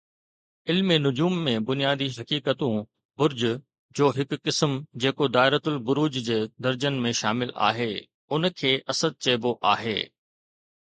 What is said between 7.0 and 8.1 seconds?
۾ شامل آهي،